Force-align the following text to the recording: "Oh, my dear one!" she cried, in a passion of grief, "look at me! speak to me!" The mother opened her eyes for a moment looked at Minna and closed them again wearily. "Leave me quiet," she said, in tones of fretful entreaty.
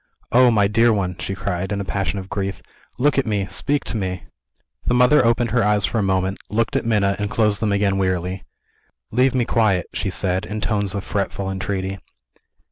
"Oh, 0.31 0.49
my 0.49 0.67
dear 0.67 0.91
one!" 0.91 1.15
she 1.19 1.35
cried, 1.35 1.71
in 1.71 1.79
a 1.79 1.85
passion 1.85 2.17
of 2.17 2.27
grief, 2.27 2.63
"look 2.97 3.19
at 3.19 3.25
me! 3.27 3.45
speak 3.51 3.83
to 3.83 3.97
me!" 3.97 4.23
The 4.83 4.95
mother 4.95 5.23
opened 5.23 5.51
her 5.51 5.63
eyes 5.63 5.85
for 5.85 5.99
a 5.99 6.01
moment 6.01 6.39
looked 6.49 6.75
at 6.75 6.87
Minna 6.87 7.15
and 7.19 7.29
closed 7.29 7.59
them 7.59 7.71
again 7.71 7.99
wearily. 7.99 8.43
"Leave 9.11 9.35
me 9.35 9.45
quiet," 9.45 9.85
she 9.93 10.09
said, 10.09 10.43
in 10.43 10.59
tones 10.59 10.95
of 10.95 11.03
fretful 11.03 11.51
entreaty. 11.51 11.99